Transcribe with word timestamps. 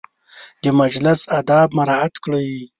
د 0.63 0.65
مجلس 0.79 1.19
اداب 1.39 1.69
مراعت 1.77 2.13
کړئ 2.23 2.49